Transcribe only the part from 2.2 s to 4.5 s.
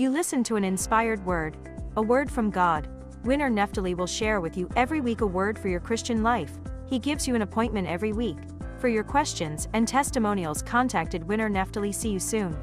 from God. Winner Neftali will share